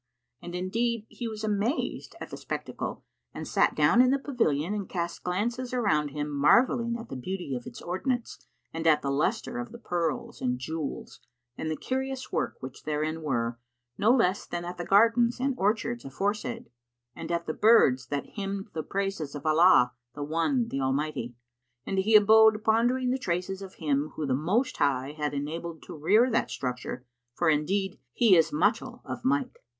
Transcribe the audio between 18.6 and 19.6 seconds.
the praises of